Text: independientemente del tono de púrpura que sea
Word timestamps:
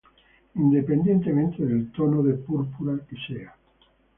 independientemente 0.55 1.63
del 1.63 1.91
tono 1.91 2.23
de 2.23 2.33
púrpura 2.33 3.05
que 3.07 3.15
sea 3.27 3.55